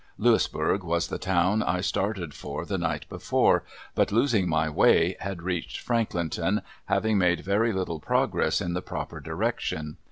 [0.17, 3.63] Louisburg was the town I started for the night before,
[3.93, 9.19] but, losing my way, had reached Franklinton, having made very little progress in the proper
[9.19, 9.97] direction.